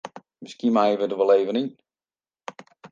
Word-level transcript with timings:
Miskien 0.43 0.73
meie 0.77 0.95
we 0.99 1.05
der 1.07 1.19
wol 1.19 1.31
even 1.37 1.59
yn. 1.61 1.69